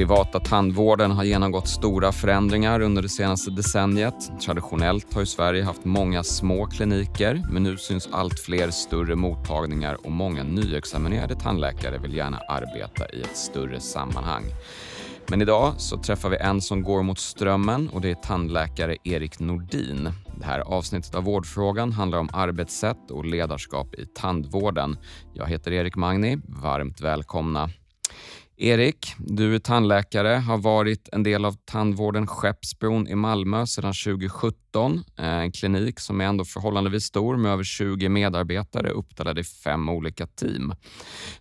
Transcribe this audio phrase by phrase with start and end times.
[0.00, 4.40] Privata tandvården har genomgått stora förändringar under det senaste decenniet.
[4.40, 10.06] Traditionellt har ju Sverige haft många små kliniker men nu syns allt fler större mottagningar
[10.06, 14.44] och många nyexaminerade tandläkare vill gärna arbeta i ett större sammanhang.
[15.28, 19.40] Men idag så träffar vi en som går mot strömmen och det är tandläkare Erik
[19.40, 20.12] Nordin.
[20.38, 24.96] Det här avsnittet av Vårdfrågan handlar om arbetssätt och ledarskap i tandvården.
[25.34, 26.38] Jag heter Erik Magni.
[26.48, 27.70] Varmt välkomna.
[28.62, 35.04] Erik, du är tandläkare, har varit en del av tandvården Skeppsbron i Malmö sedan 2017.
[35.18, 39.88] Eh, en klinik som är ändå förhållandevis stor med över 20 medarbetare uppdelade i fem
[39.88, 40.74] olika team.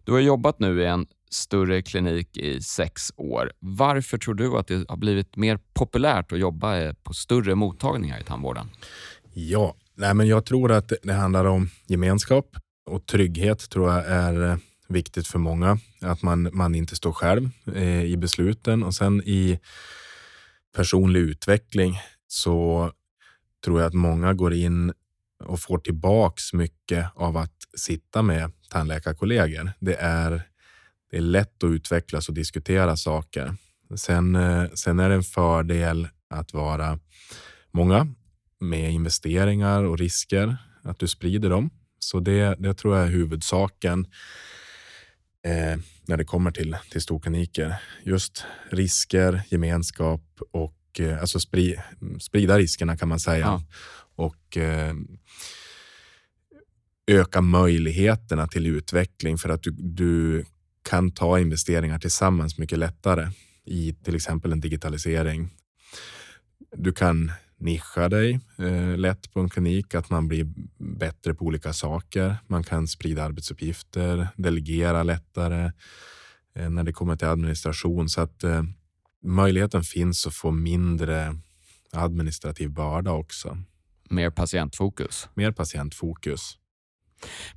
[0.04, 3.52] Du har jobbat nu i en större klinik i sex år.
[3.60, 8.20] Varför tror du att det har blivit mer populärt att jobba eh, på större mottagningar
[8.20, 8.70] i tandvården?
[9.34, 12.58] Ja, nej men jag tror att det handlar om gemenskap
[12.90, 14.58] och trygghet tror jag är eh,
[14.90, 15.80] viktigt för många.
[16.02, 19.60] Att man, man inte står själv eh, i besluten och sen i
[20.76, 22.92] personlig utveckling så
[23.66, 24.94] tror jag att många går in
[25.44, 29.72] och får tillbaks mycket av att sitta med tandläkarkollegor.
[29.80, 30.42] Det är,
[31.12, 33.56] det är lätt att utvecklas och diskutera saker.
[33.96, 37.00] Sen, eh, sen är det en fördel att vara
[37.72, 38.08] många
[38.60, 41.70] med investeringar och risker, att du sprider dem.
[42.00, 44.08] Så det, det tror jag är huvudsaken
[45.46, 47.76] eh, när det kommer till, till storkliniker.
[48.04, 51.80] Just risker, gemenskap och eh, alltså spri,
[52.20, 53.46] sprida riskerna kan man säga.
[53.46, 53.64] Ja.
[54.16, 54.94] Och eh,
[57.08, 60.46] öka möjligheterna till utveckling för att du, du
[60.90, 63.30] kan ta investeringar tillsammans mycket lättare
[63.66, 65.50] i till exempel en digitalisering.
[66.78, 70.48] Du kan nischa dig eh, lätt på en klinik, att man blir
[70.78, 72.38] bättre på olika saker.
[72.48, 75.72] Man kan sprida arbetsuppgifter, delegera lättare
[76.56, 78.10] eh, när det kommer till administration.
[78.10, 78.64] Så att eh,
[79.24, 81.36] möjligheten finns att få mindre
[81.92, 83.58] administrativ börda också.
[84.10, 85.30] Mer patientfokus?
[85.34, 86.58] Mer patientfokus.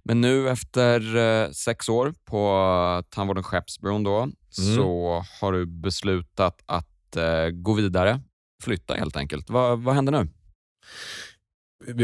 [0.03, 4.33] Men nu efter eh, sex år på Tandvården Skeppsbron då, mm.
[4.77, 8.21] så har du beslutat att eh, gå vidare
[8.63, 9.51] flytta helt enkelt.
[9.51, 10.29] Vad, vad händer nu?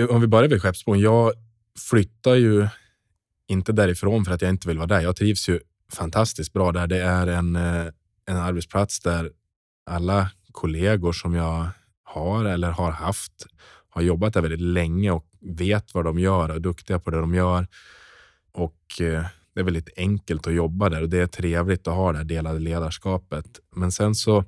[0.07, 1.01] Om vi börjar vid Skeppsbron.
[1.01, 1.33] Jag
[1.91, 2.69] flyttar ju
[3.49, 5.01] inte därifrån för att jag inte vill vara där.
[5.01, 5.61] Jag trivs ju
[5.93, 6.87] fantastiskt bra där.
[6.87, 7.87] Det är en, eh,
[8.27, 9.31] en arbetsplats där
[9.87, 11.69] alla kollegor som jag
[12.05, 13.47] har eller har haft
[13.89, 17.21] har jobbat där väldigt länge och vet vad de gör och är duktiga på det
[17.21, 17.67] de gör.
[18.53, 22.13] Och eh, det är väldigt enkelt att jobba där och det är trevligt att ha
[22.13, 23.61] det här delade ledarskapet.
[23.77, 24.45] Men sen så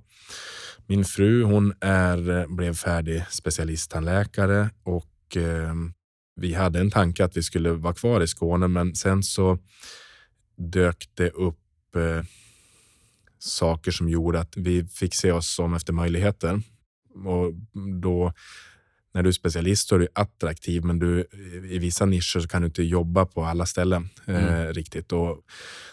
[0.90, 5.74] min fru hon är, blev färdig specialisttandläkare och eh,
[6.36, 9.58] vi hade en tanke att vi skulle vara kvar i Skåne, men sen så
[10.56, 12.24] dök det upp eh,
[13.38, 16.62] saker som gjorde att vi fick se oss om efter möjligheter.
[17.24, 17.52] Och
[18.02, 18.32] då,
[19.14, 21.26] när du är specialist så är du attraktiv, men du,
[21.70, 24.72] i vissa nischer så kan du inte jobba på alla ställen eh, mm.
[24.72, 25.12] riktigt.
[25.12, 25.40] Och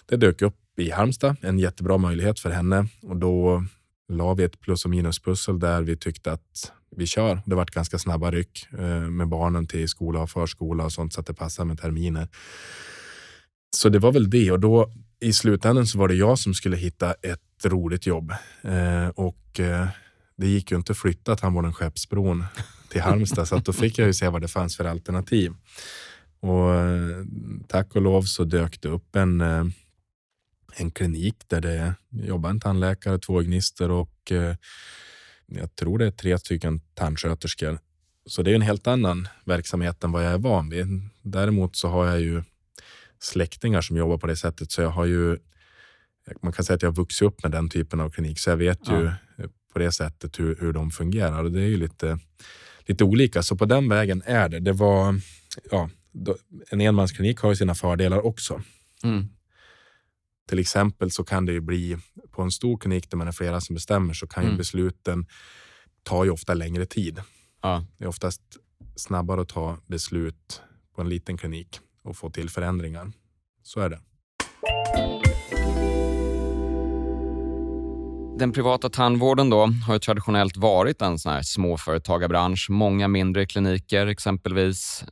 [0.06, 3.66] det dök upp i Halmstad, en jättebra möjlighet för henne och då
[4.08, 7.42] la vi ett plus och minuspussel där vi tyckte att vi kör.
[7.46, 11.20] Det vart ganska snabba ryck eh, med barnen till skola och förskola och sånt så
[11.20, 12.28] att det passar med terminer.
[13.76, 16.78] Så det var väl det och då i slutändan så var det jag som skulle
[16.78, 19.88] hitta ett roligt jobb eh, och eh,
[20.38, 22.46] det gick ju inte att flytta tandvården Skeppsbron
[22.90, 25.54] till Halmstad så att då fick jag ju se vad det fanns för alternativ.
[26.40, 26.70] Och
[27.68, 29.42] tack och lov så dök det upp en
[30.80, 34.56] en klinik där det jobbar en tandläkare, två gnister och eh,
[35.46, 37.80] jag tror det är tre stycken tandsköterskor.
[38.26, 40.88] Så det är en helt annan verksamhet än vad jag är van vid.
[41.22, 42.44] Däremot så har jag ju
[43.20, 45.38] släktingar som jobbar på det sättet, så jag har ju
[46.42, 48.58] man kan säga att jag har vuxit upp med den typen av klinik, så jag
[48.58, 49.02] vet ja.
[49.02, 49.12] ju
[49.74, 52.20] på det sättet hur, hur de fungerar och det är ju lite,
[52.86, 53.44] lite olika.
[53.44, 54.60] Så på den vägen är det.
[54.60, 55.22] Det var,
[55.72, 55.90] ja,
[56.70, 58.62] en enmansklinik har ju sina fördelar också.
[59.04, 59.28] Mm.
[60.48, 61.98] Till exempel så kan det ju bli
[62.32, 64.54] på en stor klinik där man är flera som bestämmer så kan mm.
[64.54, 65.26] ju besluten
[66.04, 67.22] ta ju ofta längre tid.
[67.62, 67.86] Ja.
[67.98, 68.42] Det är oftast
[68.96, 70.62] snabbare att ta beslut
[70.96, 73.12] på en liten klinik och få till förändringar.
[73.64, 74.00] Så är det.
[78.40, 82.70] Den privata tandvården då har traditionellt varit en sån här småföretagarbransch.
[82.70, 85.04] Många mindre kliniker exempelvis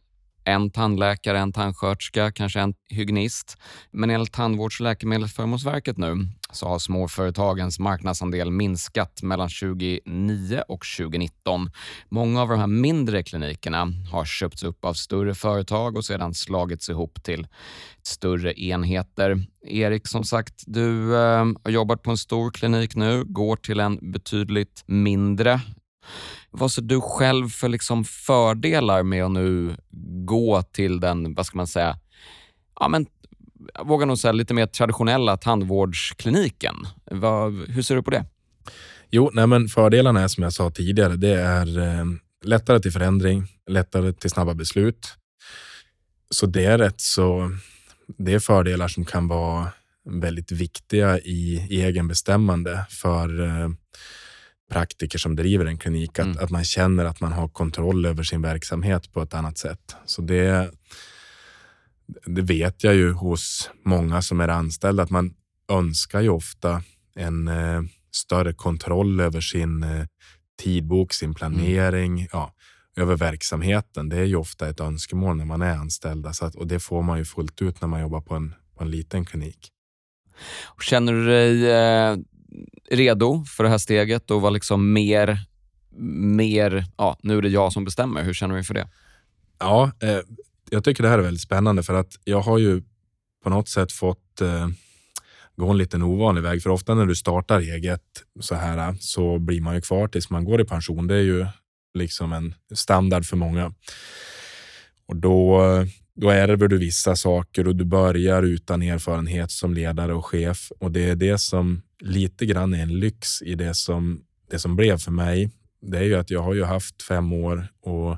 [0.46, 3.58] en tandläkare, en tandsköterska, kanske en hygienist.
[3.92, 11.70] Men enligt Tandvårds och läkemedelsförmånsverket nu så har småföretagens marknadsandel minskat mellan 2009 och 2019.
[12.10, 16.90] Många av de här mindre klinikerna har köpts upp av större företag och sedan slagits
[16.90, 17.48] ihop till
[18.04, 19.46] större enheter.
[19.68, 24.12] Erik, som sagt, du eh, har jobbat på en stor klinik nu, går till en
[24.12, 25.62] betydligt mindre.
[26.52, 29.76] Vad ser du själv för liksom fördelar med att nu
[30.25, 31.98] gå till den, vad ska man säga,
[32.80, 33.06] ja, men
[33.74, 36.75] jag vågar nog säga lite mer traditionella tandvårdskliniken.
[37.12, 38.25] Va, hur ser du på det?
[39.10, 41.16] Jo, nej men fördelarna är som jag sa tidigare.
[41.16, 42.06] Det är eh,
[42.44, 45.07] lättare till förändring, lättare till snabba beslut.
[46.30, 47.51] Så det är rätt så.
[48.18, 49.68] Det är fördelar som kan vara
[50.10, 53.69] väldigt viktiga i, i egenbestämmande för eh,
[54.72, 56.20] praktiker som driver en klinik.
[56.20, 56.38] Att, mm.
[56.44, 59.96] att man känner att man har kontroll över sin verksamhet på ett annat sätt.
[60.06, 60.72] Så det,
[62.26, 65.34] det vet jag ju hos många som är anställda att man
[65.72, 66.84] önskar ju ofta
[67.16, 67.82] en eh,
[68.16, 70.06] större kontroll över sin eh,
[70.64, 71.36] tidbok, sin mm.
[71.36, 72.28] planering, mm.
[72.32, 72.54] ja,
[72.96, 74.10] över verksamheten.
[74.10, 77.02] Det är ju ofta ett önskemål när man är anställda så att, och det får
[77.04, 79.72] man ju fullt ut när man jobbar på en, på en liten klinik.
[80.82, 82.18] Känner du dig eh,
[82.96, 85.40] redo för det här steget och var liksom mer,
[86.36, 88.24] mer, ja, nu är det jag som bestämmer.
[88.24, 88.88] Hur känner du inför det?
[89.60, 90.20] Ja, eh,
[90.70, 92.82] jag tycker det här är väldigt spännande för att jag har ju
[93.44, 94.68] på något sätt fått eh,
[95.56, 96.64] gå en liten ovanlig väg.
[96.64, 98.02] För ofta när du startar eget
[98.40, 101.08] så här så blir man ju kvar tills man går i pension.
[101.08, 101.46] Det är ju
[101.94, 103.74] liksom en standard för många.
[105.08, 105.62] Och då,
[106.16, 110.72] då ärver du vissa saker och du börjar utan erfarenhet som ledare och chef.
[110.80, 114.76] Och det är det som lite grann är en lyx i det som, det som
[114.76, 115.50] blev för mig.
[115.82, 118.18] Det är ju att jag har ju haft fem år och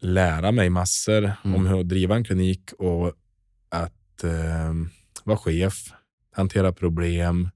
[0.00, 1.54] lära mig massor mm.
[1.54, 3.12] om hur att driva en klinik och
[3.68, 4.74] att eh,
[5.24, 5.74] vara chef,
[6.32, 7.50] hantera problem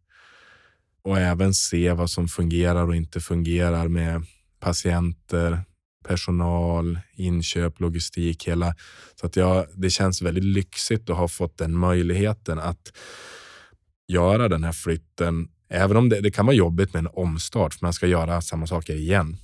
[1.03, 4.23] och även se vad som fungerar och inte fungerar med
[4.61, 5.65] patienter,
[6.09, 8.75] personal, inköp, logistik, hela.
[9.21, 12.93] Så att jag, det känns väldigt lyxigt att ha fått den möjligheten att
[14.09, 15.49] göra den här flytten.
[15.71, 18.67] Även om det, det kan vara jobbigt med en omstart, för man ska göra samma
[18.67, 19.37] saker igen.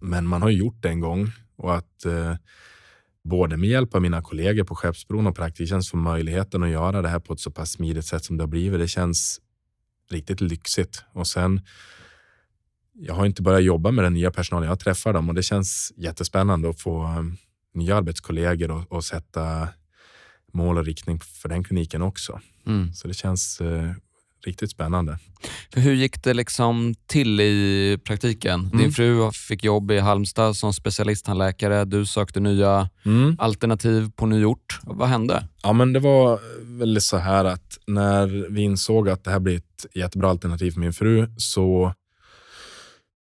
[0.00, 2.34] Men man har gjort det en gång och att eh,
[3.24, 7.08] både med hjälp av mina kollegor på Skeppsbron och Praktiktjänst få möjligheten att göra det
[7.08, 8.80] här på ett så pass smidigt sätt som det har blivit.
[8.80, 9.40] Det känns
[10.10, 11.04] riktigt lyxigt.
[11.12, 11.60] Och sen,
[12.92, 14.68] jag har inte börjat jobba med den nya personalen.
[14.68, 17.22] Jag träffar dem och det känns jättespännande att få eh,
[17.74, 19.68] nya arbetskollegor och, och, sätta
[20.54, 22.40] mål och riktning för den kliniken också.
[22.66, 22.92] Mm.
[22.94, 23.92] Så det känns uh,
[24.46, 25.18] riktigt spännande.
[25.72, 28.60] För hur gick det liksom till i praktiken?
[28.60, 28.78] Mm.
[28.78, 31.84] Din fru fick jobb i Halmstad som specialisttandläkare.
[31.84, 33.36] Du sökte nya mm.
[33.38, 34.80] alternativ på ny ort.
[34.82, 35.48] Vad hände?
[35.62, 36.40] Ja, men det var
[36.78, 40.80] väl så här att när vi insåg att det här blir ett jättebra alternativ för
[40.80, 41.94] min fru så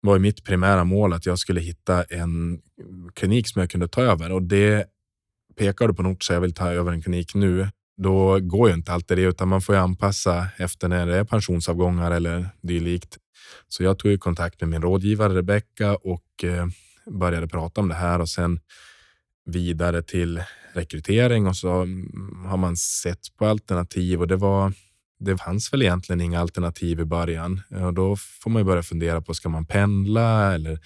[0.01, 2.61] var mitt primära mål att jag skulle hitta en
[3.15, 4.87] klinik som jag kunde ta över och det
[5.59, 7.69] pekar du på en ort så jag vill ta över en klinik nu
[7.99, 11.25] då går ju inte alltid det, utan man får ju anpassa efter när det är
[11.25, 13.19] pensionsavgångar eller dylikt.
[13.69, 16.67] Så jag tog ju kontakt med min rådgivare Rebecka och eh,
[17.11, 18.61] började prata om det här och sen
[19.47, 24.73] vidare till rekrytering och så mm, har man sett på alternativ och det var
[25.21, 29.21] det fanns väl egentligen inga alternativ i början och då får man ju börja fundera
[29.21, 30.79] på ska man pendla eller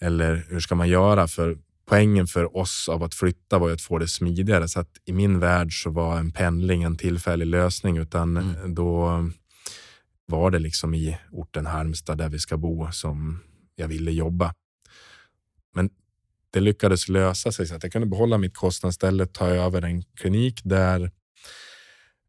[0.00, 1.28] eller hur ska man göra?
[1.28, 1.58] För
[1.92, 4.68] poängen för oss av att flytta var ju att få det smidigare.
[4.68, 8.74] Så att i min värld så var en pendling en tillfällig lösning, utan mm.
[8.74, 9.08] då
[10.26, 13.40] var det liksom i orten Halmstad där vi ska bo som
[13.76, 14.54] jag ville jobba.
[15.74, 15.90] Men
[16.50, 20.60] det lyckades lösa sig så att jag kunde behålla mitt kostnadsställe, ta över en klinik
[20.64, 21.10] där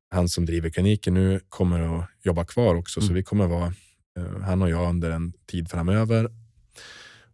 [0.10, 3.00] han som driver kliniken nu kommer att jobba kvar också.
[3.00, 3.08] Mm.
[3.08, 3.74] Så vi kommer vara
[4.17, 6.29] eh, han och jag under en tid framöver.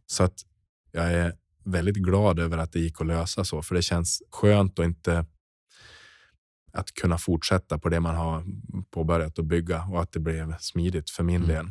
[0.06, 0.36] Så att
[0.92, 1.34] jag är
[1.72, 5.26] väldigt glad över att det gick att lösa så, för det känns skönt att inte
[6.74, 8.44] att kunna fortsätta på det man har
[8.92, 11.48] påbörjat att bygga och att det blev smidigt för min mm.
[11.48, 11.66] del.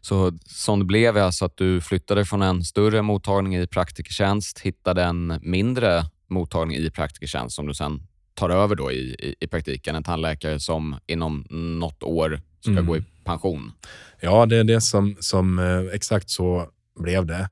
[0.00, 5.02] Så som det blev alltså att du flyttade från en större mottagning i praktikertjänst, hittade
[5.02, 9.94] en mindre mottagning i praktikertjänst som du sen tar över då i, i, i praktiken.
[9.94, 12.86] En tandläkare som inom något år ska mm.
[12.86, 13.72] gå i pension.
[14.20, 16.68] Ja, det är det som, som eh, exakt så
[17.00, 17.48] blev det.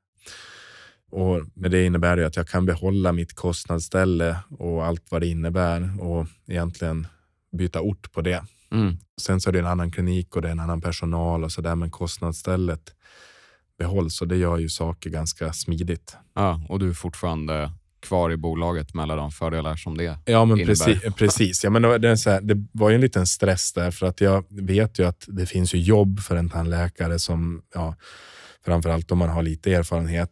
[1.11, 5.27] Och med det innebär det att jag kan behålla mitt kostnadsställe och allt vad det
[5.27, 7.07] innebär och egentligen
[7.53, 8.45] byta ort på det.
[8.73, 8.97] Mm.
[9.21, 11.61] Sen så är det en annan klinik och det är en annan personal och så
[11.61, 12.95] där, men kostnadsstället
[13.79, 16.17] behålls och det gör ju saker ganska smidigt.
[16.35, 20.45] Ja, och du är fortfarande kvar i bolaget med alla de fördelar som det Ja,
[20.45, 20.67] men innebär.
[20.75, 21.15] precis.
[21.17, 21.65] precis.
[21.65, 24.21] Ja, men det, är så här, det var ju en liten stress där, för att
[24.21, 27.95] jag vet ju att det finns ju jobb för en tandläkare som, ja,
[28.65, 30.31] framförallt om man har lite erfarenhet.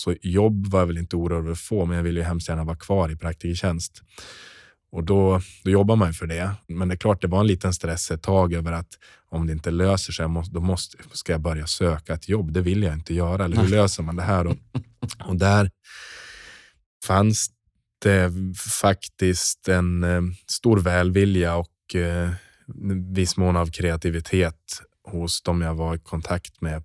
[0.00, 2.48] Så jobb var jag väl inte orolig över att få, men jag vill ju hemskt
[2.48, 4.02] gärna vara kvar i praktikertjänst.
[4.92, 6.50] Och då, då jobbar man ju för det.
[6.66, 8.88] Men det är klart, det var en liten stress ett tag över att
[9.28, 12.52] om det inte löser sig, måste, då måste, ska jag börja söka ett jobb.
[12.52, 13.44] Det vill jag inte göra.
[13.44, 14.46] Eller hur löser man det här?
[14.46, 14.56] Och,
[15.26, 15.70] och där
[17.04, 17.50] fanns
[18.02, 18.32] det
[18.80, 22.30] faktiskt en eh, stor välvilja och eh,
[23.12, 26.82] viss mån av kreativitet hos de jag var i kontakt med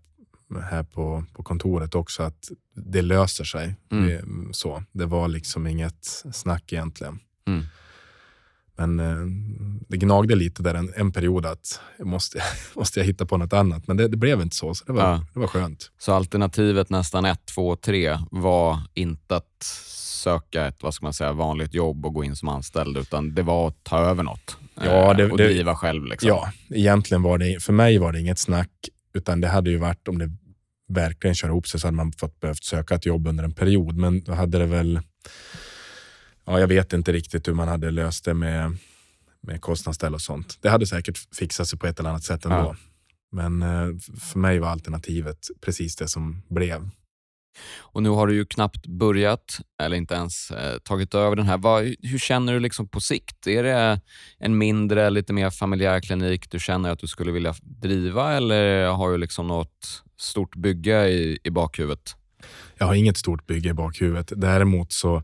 [0.62, 2.24] här på, på kontoret också.
[2.24, 3.76] Att det löser sig.
[3.92, 4.08] Mm.
[4.08, 4.84] Det, så.
[4.92, 7.20] det var liksom inget snack egentligen.
[7.48, 7.64] Mm.
[8.78, 9.16] Men eh,
[9.88, 12.40] det gnagde lite där en, en period att måste,
[12.76, 13.88] måste jag hitta på något annat.
[13.88, 15.26] Men det, det blev inte så, så det var, Ja.
[15.34, 15.92] det var skönt.
[15.98, 19.64] Så alternativet nästan ett, två, tre var inte att
[20.24, 23.44] söka ett vad ska man säga, vanligt jobb och gå in som anställd, utan det
[23.44, 26.06] var att ta över något Ja, eh, det- och det- driva själv.
[26.06, 26.28] Liksom.
[26.30, 28.70] Ja, egentligen var det, för mig var det inget snack,
[29.14, 30.32] utan det hade ju varit om det
[30.88, 33.98] verkligen kör ihop sig så hade man fått behövt söka ett jobb under en period.
[33.98, 35.00] Men då hade det väl,
[36.46, 38.78] ja, jag vet inte riktigt hur man hade löst det med,
[39.42, 40.58] med kostnadsställ och sånt.
[40.62, 42.58] Det hade säkert fixat sig på ett eller annat sätt ändå.
[42.58, 42.76] Ja.
[43.32, 46.90] Men eh, för mig var alternativet precis det som blev.
[47.78, 51.58] Och nu har du ju knappt börjat, eller inte ens eh, tagit över den här.
[51.58, 53.48] Vad, hur känner du liksom på sikt?
[53.48, 54.02] Är det
[54.38, 59.12] en mindre, lite mer familjär klinik du känner att du skulle vilja driva eller har
[59.12, 62.16] du liksom något stort bygge i, i bakhuvudet?
[62.78, 64.32] Jag har inget stort bygge i bakhuvudet.
[64.36, 65.24] Däremot så,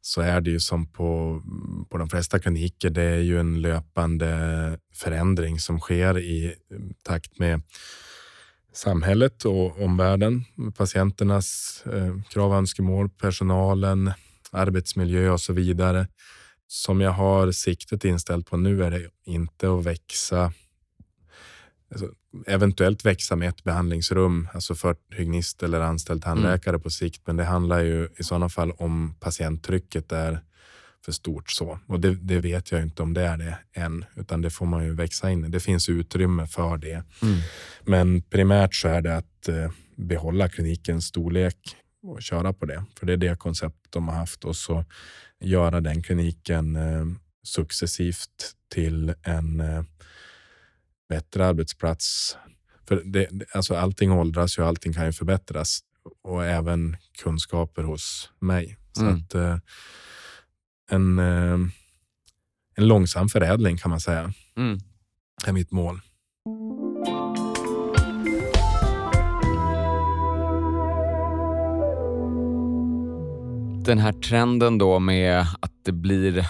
[0.00, 1.42] så är det ju som på,
[1.90, 7.38] på de flesta kliniker, det är ju en löpande förändring som sker i mm, takt
[7.38, 7.62] med
[8.72, 10.44] samhället och omvärlden,
[10.76, 14.12] patienternas eh, krav och önskemål, personalen,
[14.50, 16.08] arbetsmiljö och så vidare.
[16.66, 20.52] Som jag har siktet inställt på nu är det inte att växa
[21.90, 22.08] alltså,
[22.46, 27.26] eventuellt växa med ett behandlingsrum, alltså för hygienist eller anställd tandläkare på sikt.
[27.26, 30.40] Men det handlar ju i sådana fall om patienttrycket är
[31.04, 31.78] för stort så.
[31.86, 34.84] Och det, det vet jag inte om det är det än, utan det får man
[34.84, 35.48] ju växa in i.
[35.48, 37.04] Det finns utrymme för det.
[37.82, 41.56] Men primärt så är det att eh, behålla klinikens storlek
[42.02, 42.84] och köra på det.
[42.98, 44.84] För det är det koncept de har haft och så
[45.40, 47.06] göra den kliniken eh,
[47.42, 49.82] successivt till en eh,
[51.12, 52.36] bättre arbetsplats.
[52.88, 55.80] För det, alltså allting åldras ju, allting kan ju förbättras
[56.22, 58.76] och även kunskaper hos mig.
[58.92, 59.14] Så Mm.
[59.14, 59.56] att eh,
[60.90, 61.58] en, eh,
[62.76, 64.78] en långsam förädling kan man säga Mm.
[65.46, 66.00] är mitt mål.
[73.84, 76.46] Den här trenden då med att det blir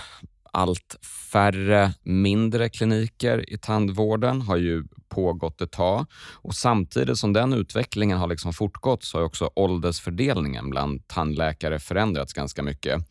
[0.52, 0.96] allt
[1.32, 6.06] färre mindre kliniker i tandvården har ju pågått ett tag.
[6.32, 12.32] Och samtidigt som den utvecklingen har liksom fortgått så har också åldersfördelningen bland tandläkare förändrats
[12.32, 13.04] ganska mycket.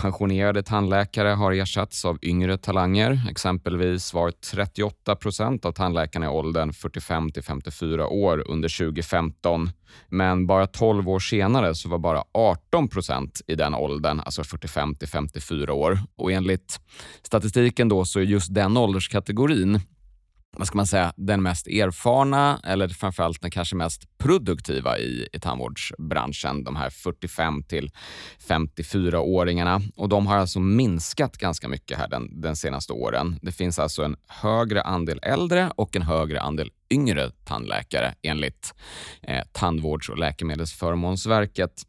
[0.00, 3.20] Pensionerade tandläkare har ersatts av yngre talanger.
[3.30, 9.70] Exempelvis var 38 procent av tandläkarna i åldern 45 till 54 år under 2015.
[10.08, 14.94] Men bara 12 år senare så var bara 18 procent i den åldern, alltså 45
[14.94, 15.98] till 54 år.
[16.16, 16.80] Och enligt
[17.22, 19.80] statistiken då så är just den ålderskategorin
[20.56, 25.40] vad ska man säga, den mest erfarna eller framförallt den kanske mest produktiva i, i
[25.40, 26.64] tandvårdsbranschen.
[26.64, 27.90] De här 45 till
[28.48, 29.82] 54-åringarna.
[29.96, 33.38] Och de har alltså minskat ganska mycket här den, den senaste åren.
[33.42, 38.74] Det finns alltså en högre andel äldre och en högre andel yngre tandläkare enligt
[39.22, 41.86] eh, Tandvårds och läkemedelsförmånsverket.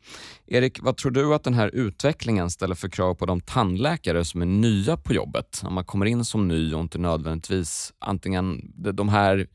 [0.48, 4.42] Erik, vad tror du att den här utvecklingen ställer för krav på de tandläkare som
[4.42, 5.62] är nya på jobbet?
[5.66, 9.48] Om man kommer in som ny och inte nödvändigtvis antingen de här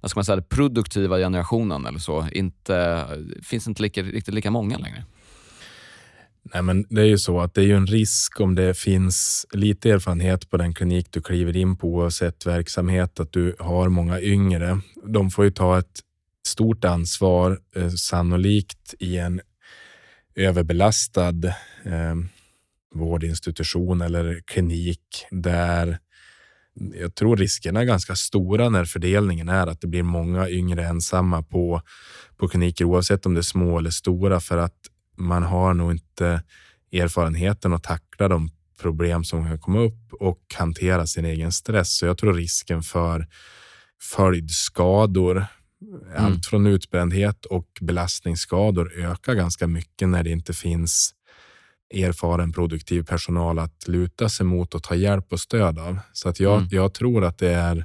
[0.00, 3.06] vad ska man säga, den produktiva generationen eller så, inte,
[3.42, 5.04] finns inte lika, riktigt lika många längre.
[6.54, 9.46] Nej, men det är ju så att det är ju en risk om det finns
[9.52, 14.20] lite erfarenhet på den klinik du kliver in på oavsett verksamhet, att du har många
[14.20, 14.80] yngre.
[15.06, 16.00] De får ju ta ett
[16.46, 19.40] stort ansvar, eh, sannolikt i en
[20.34, 21.46] överbelastad
[21.84, 22.14] eh,
[22.94, 25.98] vårdinstitution eller klinik där
[26.74, 31.42] jag tror riskerna är ganska stora när fördelningen är att det blir många yngre ensamma
[31.42, 31.82] på,
[32.36, 34.76] på kliniker oavsett om det är små eller stora för att
[35.20, 36.42] man har nog inte
[36.92, 38.50] erfarenheten att tackla de
[38.80, 41.96] problem som kan komma upp och hantera sin egen stress.
[41.96, 43.26] Så jag tror risken för
[44.16, 45.46] följdskador,
[46.16, 51.14] allt från utbrändhet och belastningsskador ökar ganska mycket när det inte finns
[51.94, 55.98] erfaren produktiv personal att luta sig mot och ta hjälp och stöd av.
[56.12, 56.68] Så att jag, Mm.
[56.70, 57.84] jag tror att det är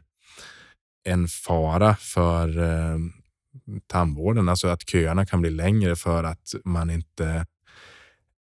[1.05, 2.97] en fara för eh,
[3.87, 7.45] tandvården, alltså att köerna kan bli längre för att man inte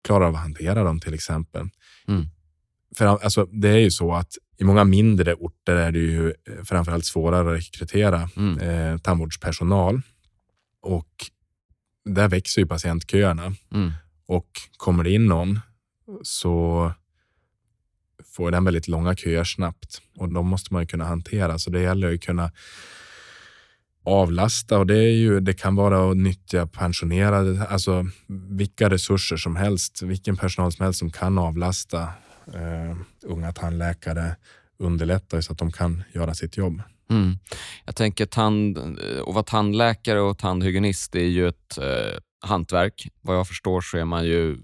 [0.03, 1.69] klarar av att hantera dem till exempel.
[2.07, 2.25] Mm.
[2.97, 6.63] För alltså, det är ju så att i många mindre orter är det ju eh,
[6.63, 8.59] framförallt svårare att rekrytera Mm.
[8.59, 10.01] eh, tandvårdspersonal
[10.81, 11.09] och
[12.05, 13.91] där växer ju patientköerna Mm.
[14.25, 14.47] och
[14.77, 15.59] kommer det in någon
[16.23, 16.93] så
[18.25, 21.59] får den väldigt långa köer snabbt och de måste man ju kunna hantera.
[21.59, 22.51] Så det gäller ju att kunna
[24.03, 28.05] avlasta och det, är ju, det kan vara att nyttja pensionerade, alltså
[28.49, 32.01] vilka resurser som helst, vilken personal som helst som kan avlasta
[32.53, 34.35] eh, unga tandläkare,
[34.79, 36.81] underlätta så att de kan göra sitt jobb.
[37.09, 37.37] Mm.
[37.85, 43.07] Jag tänker tand, att vara tandläkare och tandhygienist är ju ett eh, hantverk.
[43.21, 44.57] Vad jag förstår så är man ju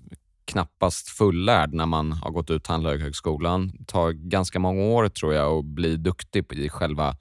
[0.47, 3.71] knappast fullärd när man har gått ut Tandläkarhögskolan.
[3.79, 7.15] Det tar ganska många år tror jag att bli duktig i själva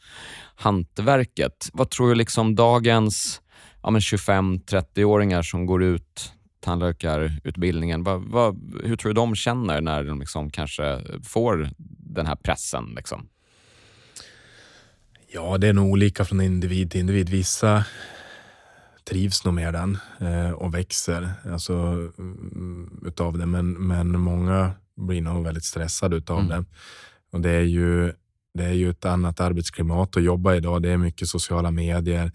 [0.54, 1.68] hantverket.
[1.72, 3.42] Vad tror du liksom dagens
[3.82, 10.20] ja, 25-30-åringar som går ut tandläkarutbildningen, vad, vad, hur tror du de känner när de
[10.20, 12.92] liksom kanske får den här pressen?
[12.96, 13.28] Liksom?
[15.32, 17.28] Ja, det är nog olika från individ till individ.
[17.28, 17.84] Vissa
[19.10, 21.72] trivs nog med den eh, och växer alltså,
[22.18, 23.46] mm, utav det.
[23.46, 26.48] Men, men många blir nog väldigt stressade utav Mm.
[26.48, 26.64] det.
[27.32, 28.12] Och det är ju
[28.54, 30.82] det är ju ett annat arbetsklimat att jobba idag.
[30.82, 32.32] Det är mycket sociala medier.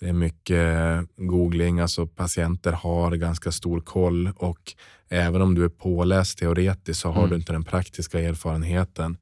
[0.00, 0.68] Det är mycket
[1.16, 1.80] googling.
[1.80, 4.72] Alltså patienter har ganska stor koll och
[5.08, 7.30] även om du är påläst teoretiskt så har Mm.
[7.30, 9.16] du inte den praktiska erfarenheten.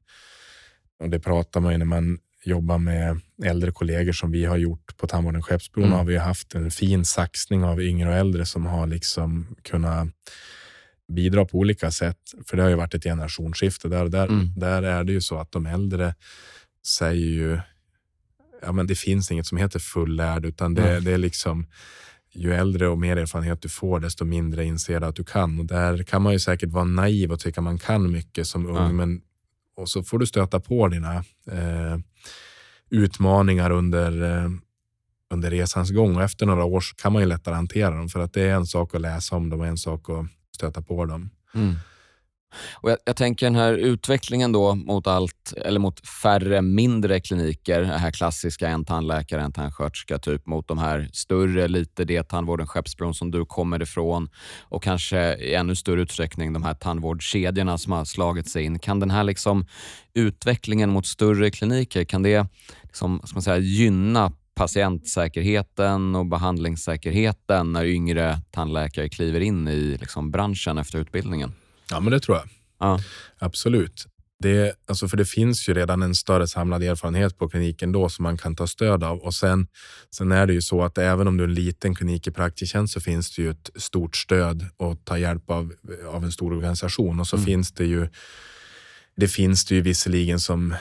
[0.99, 4.97] Och det pratar man ju när man jobbar med äldre kollegor som vi har gjort
[4.97, 5.85] på Tandvården Skeppsbron.
[5.85, 5.97] Mm.
[5.97, 10.07] har vi haft en fin saxning av yngre och äldre som har liksom kunnat
[11.15, 12.17] bidra på olika sätt.
[12.47, 14.09] För det har ju varit ett generationsskifte där.
[14.09, 14.47] Där, Mm.
[14.59, 16.15] där är det ju så att de äldre
[16.87, 17.59] säger ju
[18.61, 21.01] ja, men det finns inget som heter fullärd, utan det, Nej.
[21.01, 21.67] det är liksom
[22.33, 25.59] ju äldre och mer erfarenhet du får, desto mindre inser du att du kan.
[25.59, 28.75] Och där kan man ju säkert vara naiv och tycka man kan mycket som ung,
[28.75, 28.91] Ja.
[28.91, 29.21] men
[29.75, 31.15] och så får du stöta på dina
[31.51, 31.97] eh,
[32.89, 34.49] utmaningar under, eh,
[35.33, 38.19] under resans gång och efter några år så kan man ju lättare hantera dem för
[38.19, 41.05] att det är en sak att läsa om dem och en sak att stöta på
[41.05, 41.29] dem.
[41.53, 41.75] Mm.
[42.73, 47.81] Och jag, jag tänker den här utvecklingen då mot allt, eller mot färre mindre kliniker,
[47.81, 52.67] det här klassiska en tandläkare, en tandsköterska, typ mot de här större, lite det tandvården
[52.67, 54.29] Skeppsbron som du kommer ifrån
[54.61, 58.79] och kanske i ännu större utsträckning de här tandvårdskedjorna som har slagit sig in.
[58.79, 59.65] Kan den här liksom
[60.13, 62.47] utvecklingen mot större kliniker, kan det
[62.83, 70.31] liksom, ska man säga, gynna patientsäkerheten och behandlingssäkerheten när yngre tandläkare kliver in i liksom
[70.31, 71.53] branschen efter utbildningen?
[71.91, 72.49] Ja, men det tror jag.
[72.79, 72.99] Ja.
[73.39, 74.05] Absolut.
[74.39, 78.23] Det, alltså för det finns ju redan en större samlad erfarenhet på kliniken då som
[78.23, 79.17] man kan ta stöd av.
[79.19, 79.67] Och sen,
[80.15, 82.93] sen är det ju så att även om du är en liten klinik i Praktiktjänst
[82.93, 85.73] så finns det ju ett stort stöd och ta hjälp av,
[86.07, 87.19] av en stor organisation.
[87.19, 87.45] Och så Mm.
[87.45, 88.07] finns det ju
[89.15, 90.75] det finns det ju visserligen som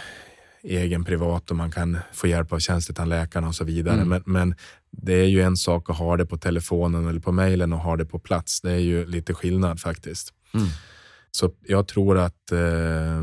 [0.62, 3.94] egen privat och man kan få hjälp av tjänstetandläkarna och så vidare.
[3.94, 4.08] Mm.
[4.08, 4.54] Men, men
[4.90, 7.96] det är ju en sak att ha det på telefonen eller på mejlen och ha
[7.96, 8.60] det på plats.
[8.60, 10.32] Det är ju lite skillnad faktiskt.
[10.54, 10.66] Mm.
[11.30, 13.22] Så jag tror att eh,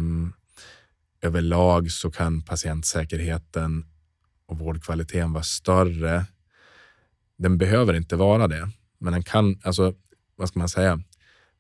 [1.22, 3.86] överlag så kan patientsäkerheten
[4.46, 6.26] och vårdkvaliteten vara större.
[7.38, 9.93] Den behöver inte vara det, men den kan, alltså
[10.36, 11.00] vad ska man säga,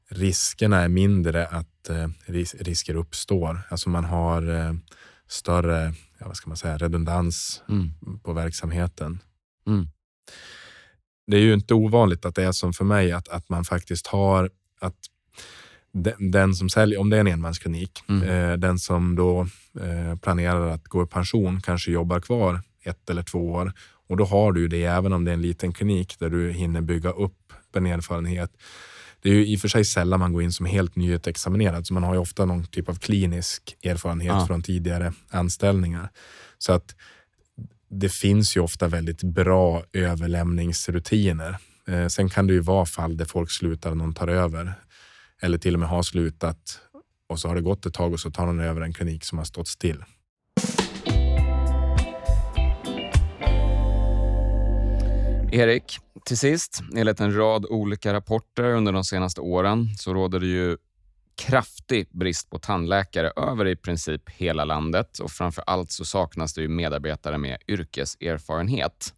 [0.09, 3.61] riskerna är mindre att eh, ris risker uppstår.
[3.69, 4.73] Alltså man har eh,
[5.27, 8.19] större, ja, vad ska man säga, redundans Mm.
[8.23, 9.19] på verksamheten.
[9.67, 9.87] Mm.
[11.27, 14.07] Det är ju inte ovanligt att det är som för mig, att, att man faktiskt
[14.07, 14.49] har
[14.81, 14.97] att
[16.03, 18.23] den, den som säljer, om det är en enmansklinik, Mm.
[18.29, 19.41] eh, den som då
[19.81, 23.73] eh, planerar att gå i pension kanske jobbar kvar ett eller två år
[24.09, 26.81] och då har du det även om det är en liten klinik där du hinner
[26.81, 28.51] bygga upp en erfarenhet.
[29.21, 31.93] Det är ju i och för sig sällan man går in som helt nyutexaminerad, så
[31.93, 34.47] man har ju ofta någon typ av klinisk erfarenhet Ja.
[34.47, 36.09] från tidigare anställningar.
[36.57, 36.95] Så att
[37.89, 41.57] det finns ju ofta väldigt bra överlämningsrutiner.
[41.87, 44.73] Eh, sen kan det ju vara fall där folk slutar och någon tar över.
[45.41, 46.79] Eller till och med har slutat
[47.29, 49.37] och så har det gått ett tag och så tar någon över en klinik som
[49.37, 50.03] har stått still.
[55.51, 60.47] Erik, till sist, enligt en rad olika rapporter under de senaste åren så råder det
[60.47, 60.77] ju
[61.37, 66.61] kraftig brist på tandläkare över i princip hela landet och framför allt så saknas det
[66.61, 69.13] ju medarbetare med yrkeserfarenhet.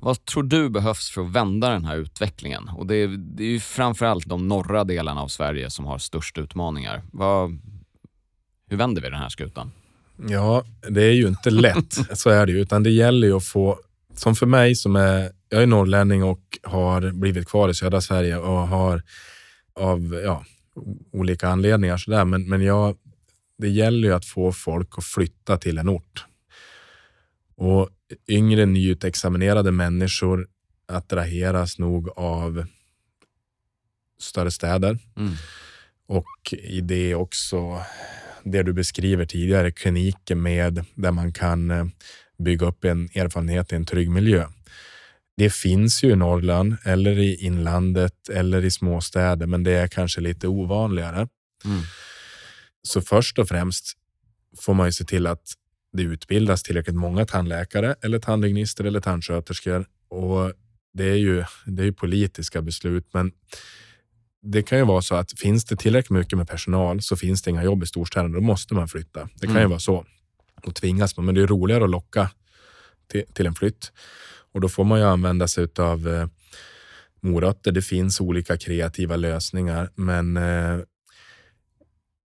[0.00, 2.68] Vad tror du behövs för att vända den här utvecklingen?
[2.68, 6.38] Och det, är, det är ju framförallt de norra delarna av Sverige som har störst
[6.38, 7.02] utmaningar.
[7.12, 7.58] Vad,
[8.70, 9.72] hur vänder vi den här skutan?
[10.28, 11.92] Ja, det är ju inte lätt.
[12.18, 12.60] så är det ju.
[12.60, 13.78] Utan det gäller ju att få,
[14.14, 18.36] som för mig som är, jag är norrlänning och har blivit kvar i södra Sverige
[18.36, 19.02] och har
[19.74, 20.44] av ja,
[21.12, 22.24] olika anledningar sådär.
[22.24, 22.96] Men, men jag,
[23.58, 26.24] det gäller ju att få folk att flytta till en ort.
[27.58, 27.88] Och
[28.28, 30.48] yngre nyutexaminerade människor
[30.88, 32.66] attraheras nog av
[34.20, 34.98] större städer.
[35.16, 35.32] Mm.
[36.06, 37.82] Och i det också
[38.44, 41.86] det du beskriver tidigare, kliniker med där man kan eh,
[42.38, 44.46] bygga upp en erfarenhet i en trygg miljö.
[45.36, 50.20] Det finns ju i Norrland eller i inlandet eller i småstäder, men det är kanske
[50.20, 51.28] lite ovanligare.
[51.64, 51.82] Mm.
[52.82, 53.92] Så först och främst
[54.58, 55.52] får man ju se till att
[55.92, 59.86] det utbildas tillräckligt många tandläkare eller tandhygienister eller tandsköterskor.
[60.08, 60.52] Och
[60.94, 63.32] det är ju det är ju politiska beslut, men
[64.42, 67.50] det kan ju vara så att finns det tillräckligt mycket med personal så finns det
[67.50, 68.34] inga jobb i storstäderna.
[68.34, 69.28] Då måste man flytta.
[69.34, 69.62] Det kan mm.
[69.62, 70.06] ju vara så.
[70.62, 72.30] Då tvingas man, men det är roligare att locka
[73.10, 73.92] till, till en flytt.
[74.52, 76.28] Och då får man ju använda sig av eh,
[77.20, 77.72] morötter.
[77.72, 80.78] Det finns olika kreativa lösningar, men eh,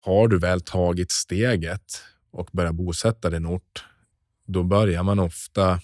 [0.00, 3.84] har du väl tagit steget och börjat bosätta en ort,
[4.46, 5.80] då börjar man ofta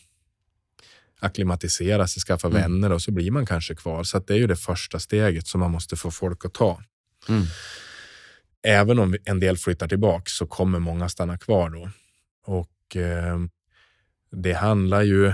[1.20, 2.62] acklimatisera sig, skaffa mm.
[2.62, 4.04] vänner och så blir man kanske kvar.
[4.04, 6.82] Så det är ju det första steget som man måste få folk att ta.
[7.28, 7.42] Mm.
[8.62, 11.90] Även om en del flyttar tillbaka så kommer många stanna kvar då.
[12.44, 13.38] Och eh,
[14.30, 15.32] det handlar ju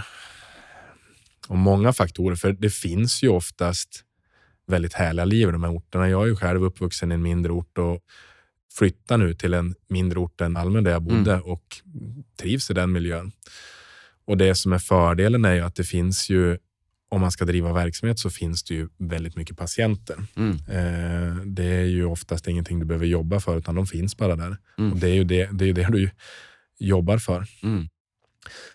[1.48, 4.05] om många faktorer, för det finns ju oftast
[4.66, 6.09] väldigt härliga liv i de här orterna.
[6.09, 8.01] Jag är ju själv uppvuxen i en mindre ort och
[8.79, 11.45] flyttar nu till en mindre ort än Malmö där jag bodde mm.
[11.45, 11.81] och
[12.37, 13.33] trivs i den miljön.
[14.25, 16.59] Och det som är fördelen är ju att det finns ju,
[17.09, 20.17] om man ska driva verksamhet så finns det ju väldigt mycket patienter.
[20.37, 20.51] Mm.
[20.51, 24.57] Eh, det är ju oftast ingenting du behöver jobba för utan de finns bara där.
[24.79, 24.93] Mm.
[24.93, 26.11] Och det är ju det, det, är det du
[26.79, 27.47] jobbar för.
[27.63, 27.89] Mm.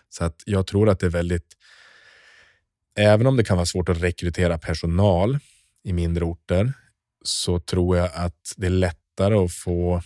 [0.08, 1.56] Så att jag tror att det är väldigt,
[2.96, 5.38] även om det kan vara svårt att rekrytera personal
[5.84, 6.72] i mindre orter
[7.22, 8.70] så tror jag att det är
[9.18, 10.02] lättare att få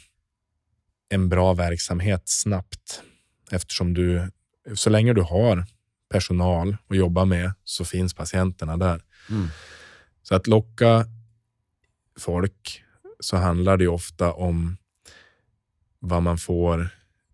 [1.09, 3.03] en bra verksamhet snabbt
[3.51, 4.31] eftersom du
[4.75, 5.65] så länge du har
[6.11, 9.03] personal att jobba med så finns patienterna där.
[9.31, 9.49] Mm.
[10.23, 11.07] Så att locka
[12.19, 12.83] folk
[13.21, 14.77] så handlar det ofta om
[15.99, 16.89] vad man får,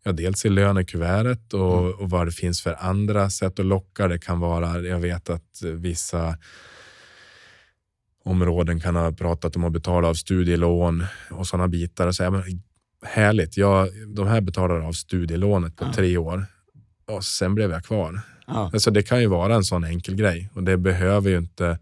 [0.05, 1.93] ja, dels i lönekuvertet och, mm.
[1.93, 4.09] och vad det finns för andra sätt att locka.
[4.09, 6.38] Det kan vara, jag vet att vissa
[8.29, 12.12] områden kan ha pratat om att betala av studielån och sådana bitar.
[12.12, 12.43] Så, ja, men,
[13.07, 15.93] härligt, jag, de här betalar av studielånet på ja.
[15.93, 16.47] tre år
[17.07, 18.21] och sen blev jag kvar.
[18.47, 18.71] Ja.
[18.73, 21.79] Alltså, det kan ju vara en sån enkel grej och det behöver ju inte,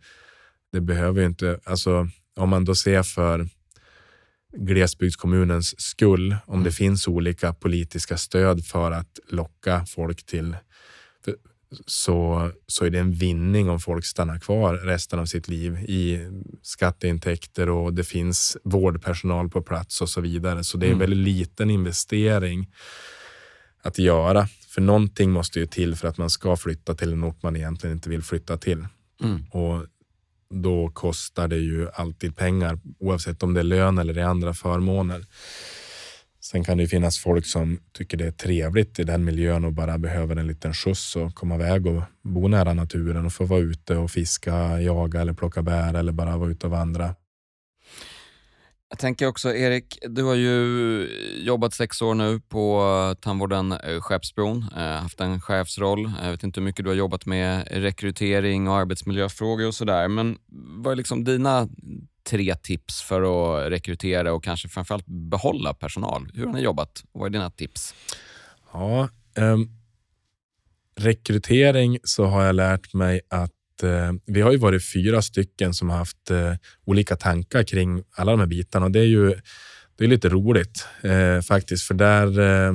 [0.73, 3.49] det behöver ju inte, alltså om man då ser för
[4.57, 6.65] glesbygdskommunens skull, om mm.
[6.65, 10.57] det finns olika politiska stöd för att locka folk till
[11.87, 16.29] så, så är det en vinning om folk stannar kvar resten av sitt liv i
[16.63, 20.65] skatteintäkter och det finns vårdpersonal på plats och så vidare.
[20.65, 21.11] Så det är en mm.
[21.11, 22.73] väldigt liten investering
[23.83, 27.43] att göra för någonting måste ju till för att man ska flytta till en ort
[27.43, 28.87] man egentligen inte vill flytta till.
[29.23, 29.45] Mm.
[29.51, 29.87] Och
[30.51, 34.55] då kostar det ju alltid pengar oavsett om det är lön eller det är andra
[34.55, 35.25] förmåner.
[36.51, 39.99] Sen kan det finnas folk som tycker det är trevligt i den miljön och bara
[39.99, 43.97] behöver en liten skjuts och komma iväg och bo nära naturen och få vara ute
[43.97, 47.15] och fiska, jaga eller plocka bär eller bara vara ute och vandra.
[48.89, 51.09] Jag tänker också, Erik, du har ju
[51.45, 56.13] jobbat sex år nu på tandvården eh, Skeppsbron, eh, haft en chefsroll.
[56.23, 60.39] Jag vet inte hur mycket du har jobbat med rekrytering och arbetsmiljöfrågor och sådär, men
[60.83, 61.69] vad är liksom dina
[62.29, 66.29] tre tips för att rekrytera och kanske framförallt behålla personal?
[66.35, 67.05] Hur har ni jobbat?
[67.13, 67.95] Vad är dina tips?
[68.73, 69.71] Ja, um,
[71.01, 75.91] rekrytering så har jag lärt mig att eh, vi har ju varit fyra stycken som
[75.91, 79.35] har haft eh, olika tankar kring alla de här bitarna och det är ju
[79.99, 82.75] det är lite roligt eh, faktiskt, för där eh,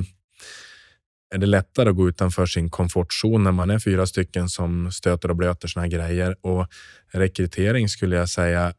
[1.34, 5.28] är det lättare att gå utanför sin komfortzon när man är fyra stycken som stöter
[5.28, 6.36] och blöter såna här grejer.
[6.40, 6.66] Och
[7.12, 8.74] rekrytering skulle jag säga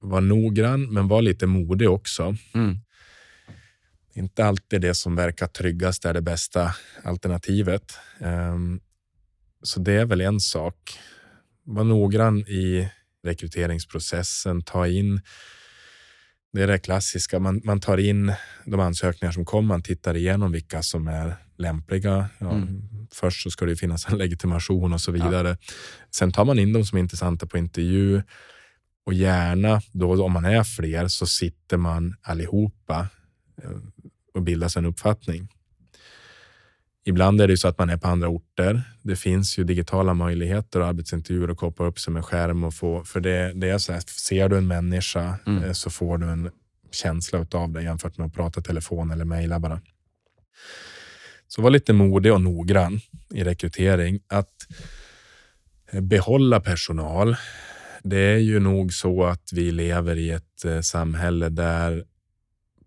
[0.00, 2.36] var noggrann, men var lite modig också.
[2.54, 2.78] Mm.
[4.14, 7.92] Inte alltid det som verkar tryggast är det bästa alternativet.
[8.18, 8.80] Um,
[9.62, 10.98] så det är väl en sak
[11.64, 12.88] var noggrann i
[13.24, 14.62] rekryteringsprocessen.
[14.62, 15.20] Ta in
[16.52, 17.38] det är det klassiska.
[17.38, 18.32] Man, man tar in
[18.64, 19.68] de ansökningar som kommer.
[19.68, 22.28] Man tittar igenom vilka som är lämpliga.
[22.38, 22.82] Ja, mm.
[23.12, 25.48] först så ska det finnas en legitimation och så vidare.
[25.48, 25.74] Ja.
[26.10, 28.22] Sen tar man in dem som är intressanta på intervju
[29.06, 33.08] och gärna då om man är fler så sitter man allihopa
[33.62, 33.70] eh,
[34.34, 35.48] och bildar sig en uppfattning.
[37.04, 38.82] Ibland är det så att man är på andra orter.
[39.02, 43.04] Det finns ju digitala möjligheter och arbetsintervjuer och koppla upp sig med skärm och få,
[43.04, 45.64] för det, det är så här, ser du en människa mm.
[45.64, 46.50] Eh, så får du en
[46.90, 49.80] känsla av det jämfört med att prata telefon eller mejla bara.
[51.48, 53.00] Så var lite modig och noggrann
[53.34, 54.20] i rekrytering.
[54.28, 54.66] Att
[55.90, 57.36] eh, behålla personal.
[58.02, 62.04] Det är ju nog så att vi lever i ett eh, samhälle där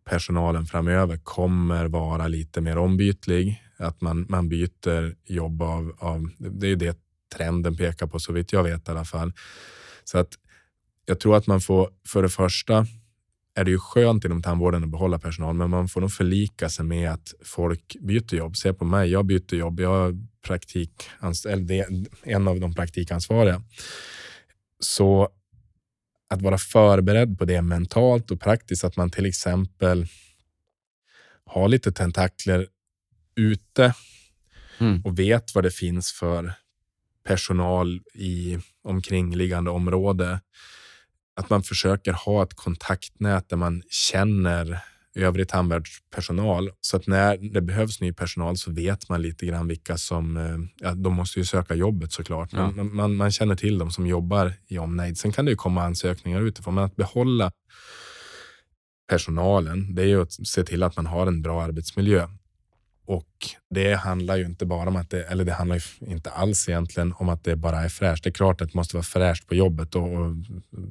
[0.06, 3.64] personalen framöver kommer vara lite mer ombytlig.
[3.78, 6.30] Att man, man byter jobb av, av...
[6.38, 6.98] Det är det
[7.36, 9.34] trenden pekar på, så vitt jag vet i alla fall.
[10.04, 10.30] Så att
[11.06, 12.86] jag tror att man får, för det första,
[13.56, 16.86] är det ju skönt inom tandvården att behålla personal, men man får nog förlika sig
[16.86, 18.58] med att folk byter jobb.
[18.58, 19.80] Se på mig, jag byter jobb.
[19.80, 21.10] Jag är praktik,
[22.24, 23.62] en av de praktikansvariga.
[24.84, 25.30] Så
[26.30, 30.06] att vara förberedd på det mentalt och praktiskt, att man till exempel
[31.46, 32.68] har lite tentakler
[33.36, 33.94] ute
[34.80, 35.02] mm.
[35.02, 36.54] och vet vad det finns för
[37.24, 40.40] personal i omkringliggande område
[41.36, 44.84] att man försöker ha ett kontaktnät där man känner
[45.16, 49.98] övrig tandvårdspersonal så att när det behövs ny personal så vet man lite grann vilka
[49.98, 52.72] som, eh, ja, de måste ju söka jobbet såklart, ja.
[52.72, 55.18] men man, man, känner till dem som jobbar i omnejd.
[55.18, 57.52] Sen kan det ju komma ansökningar utifrån, men att behålla
[59.10, 62.28] personalen, det är ju att se till att man har en bra arbetsmiljö.
[63.06, 63.30] Och
[63.70, 67.14] det handlar ju inte bara om att det, eller det handlar ju inte alls egentligen
[67.18, 68.24] om att det bara är fräscht.
[68.24, 70.36] Det är klart att det måste vara fräscht på jobbet och, och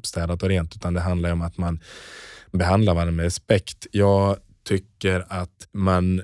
[0.02, 1.80] städat och rent, utan det handlar om att man
[2.52, 3.86] behandlar varandra med respekt.
[3.92, 6.22] Jag tycker att man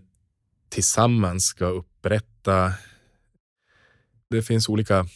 [0.69, 2.73] tillsammans ska upprätta.
[4.31, 5.07] Det finns olika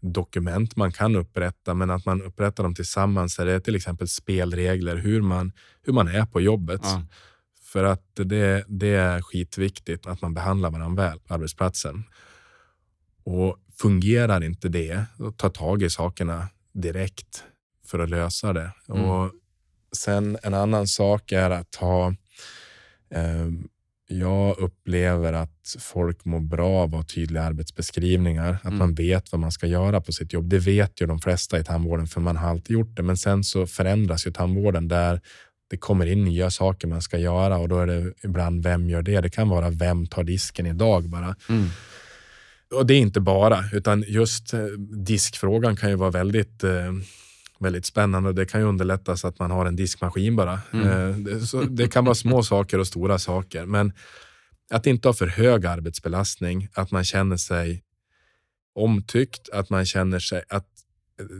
[0.00, 3.36] dokument man kan upprätta, men att man upprättar dem tillsammans.
[3.36, 5.52] Det är till exempel spelregler, hur man,
[5.82, 6.80] hur man är på jobbet.
[6.84, 7.02] Ja.
[7.62, 12.04] För att det, det är skitviktigt att man behandlar varandra väl på arbetsplatsen.
[13.24, 17.44] Och fungerar inte det, då ta tag i sakerna direkt
[17.86, 18.72] för att lösa det.
[18.88, 19.04] Mm.
[19.04, 19.32] Och
[19.92, 22.08] sen en annan sak är att ha
[23.10, 23.48] eh,
[24.10, 28.78] jag upplever att folk mår bra av att ha tydliga arbetsbeskrivningar, att mm.
[28.78, 30.48] man vet vad man ska göra på sitt jobb.
[30.48, 33.02] Det vet ju de flesta i tandvården, för man har alltid gjort det.
[33.02, 35.20] Men sen så förändras ju tandvården där
[35.70, 39.02] det kommer in nya saker man ska göra och då är det ibland vem gör
[39.02, 39.20] det?
[39.20, 41.36] Det kan vara vem tar disken idag bara.
[41.48, 41.68] Mm.
[42.74, 44.64] Och det är inte bara, utan just eh,
[45.06, 46.92] diskfrågan kan ju vara väldigt eh,
[47.58, 48.32] väldigt spännande.
[48.32, 50.60] Det kan ju underlättas att man har en diskmaskin bara.
[50.72, 50.88] Mm.
[50.88, 53.92] Eh, det, det, kan vara små saker och stora saker, men
[54.70, 57.82] att inte ha för hög arbetsbelastning, att man känner sig
[58.74, 60.66] omtyckt, att man känner sig att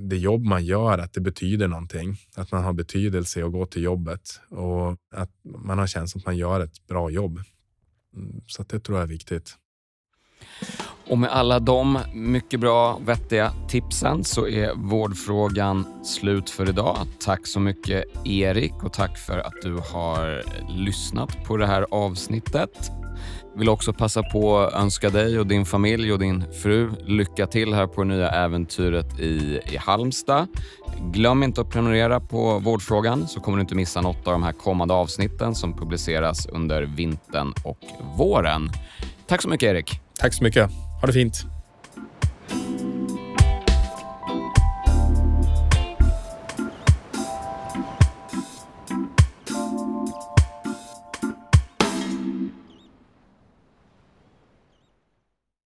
[0.01, 2.17] det jobb man gör, att det betyder någonting.
[2.35, 6.37] Att man har betydelse att gå till jobbet och att man har känslan att man
[6.37, 7.41] gör ett bra jobb.
[8.17, 9.57] Mm, så det tror jag är viktigt.
[11.09, 16.97] Och med alla de mycket bra, vettiga tipsen så är vårdfrågan slut för idag.
[17.25, 22.91] Tack så mycket Erik och tack för att du har lyssnat på det här avsnittet.
[23.57, 27.75] Vill också passa på att önska dig och din familj och din fru lycka till
[27.75, 30.47] här på det nya äventyret i, i Halmstad.
[31.13, 34.53] Glöm inte att prenumerera på Vårdfrågan så kommer du inte missa något av de här
[34.53, 37.79] kommande avsnitten som publiceras under vintern och
[38.17, 38.71] våren.
[39.27, 40.01] Tack så mycket Erik.
[40.19, 40.88] Tack så mycket.
[41.01, 41.47] Ha det fint.